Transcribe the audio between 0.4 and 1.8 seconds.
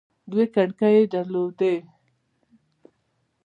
کړکۍ يې در لودې.